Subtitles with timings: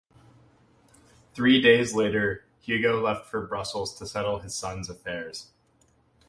[1.35, 5.51] Three days later Hugo left for Brussels to settle his son's affairs.